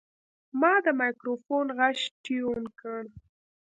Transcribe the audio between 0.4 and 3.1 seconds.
ما د مایکروفون غږ ټیون کړ.